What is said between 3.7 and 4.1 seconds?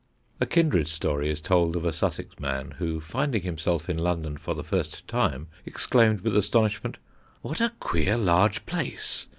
in